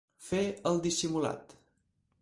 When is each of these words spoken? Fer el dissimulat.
Fer 0.29 0.39
el 0.71 0.81
dissimulat. 0.87 1.55